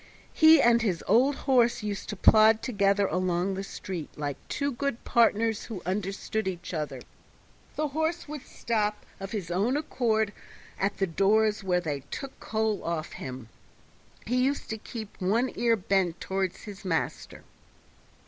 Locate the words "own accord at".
9.51-10.97